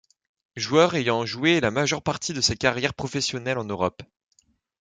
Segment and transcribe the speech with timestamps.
[0.55, 4.01] Joueur ayant joué la majeure partie de sa carrière professionnelle en Europe.